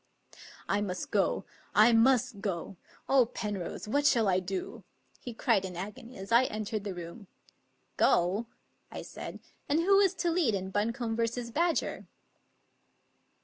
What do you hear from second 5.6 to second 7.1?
in agony as I entered the